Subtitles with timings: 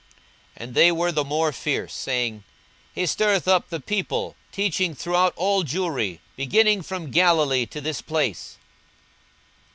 [0.55, 2.43] 42:023:005 And they were the more fierce, saying,
[2.91, 8.57] He stirreth up the people, teaching throughout all Jewry, beginning from Galilee to this place.